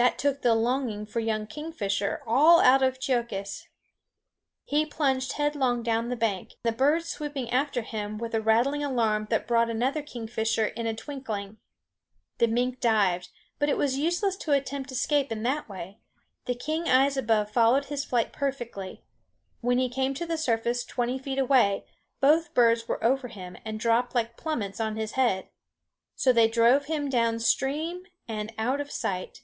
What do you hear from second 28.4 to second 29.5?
out of sight.